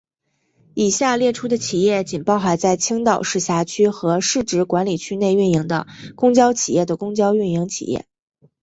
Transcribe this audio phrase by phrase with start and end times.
[0.73, 5.85] 以下列出的企业仅包含在青岛市辖区和市直管理区内运营的
[6.15, 8.07] 公交企业的公交运营企业。